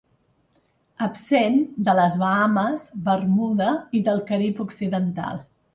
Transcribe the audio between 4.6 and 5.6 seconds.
occidental.